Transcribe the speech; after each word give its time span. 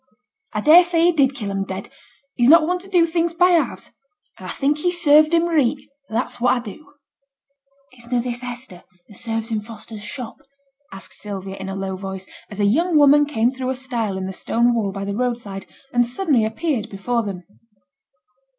'A 0.55 0.63
dare 0.63 0.83
say 0.83 1.03
he 1.05 1.11
did 1.11 1.35
kill 1.35 1.51
'em 1.51 1.63
dead; 1.63 1.87
he's 2.33 2.49
not 2.49 2.65
one 2.65 2.79
to 2.79 2.89
do 2.89 3.05
things 3.05 3.35
by 3.35 3.49
halves. 3.49 3.91
And 4.39 4.49
a 4.49 4.49
think 4.51 4.79
he 4.79 4.89
served 4.91 5.31
'em 5.35 5.45
reet, 5.45 5.77
that's 6.09 6.41
what 6.41 6.57
a 6.67 6.73
do.' 6.73 6.93
'Is 7.91 8.11
na' 8.11 8.19
this 8.19 8.41
Hester, 8.41 8.83
as 9.11 9.19
serves 9.19 9.51
in 9.51 9.61
Foster's 9.61 10.01
shop?' 10.03 10.41
asked 10.91 11.13
Sylvia, 11.13 11.55
in 11.57 11.69
a 11.69 11.75
low 11.75 11.95
voice, 11.95 12.25
as 12.49 12.59
a 12.59 12.65
young 12.65 12.97
woman 12.97 13.27
came 13.27 13.51
through 13.51 13.69
a 13.69 13.75
stile 13.75 14.17
in 14.17 14.25
the 14.25 14.33
stone 14.33 14.73
wall 14.73 14.91
by 14.91 15.05
the 15.05 15.15
roadside, 15.15 15.67
and 15.93 16.07
suddenly 16.07 16.45
appeared 16.45 16.89
before 16.89 17.21
them. 17.21 17.43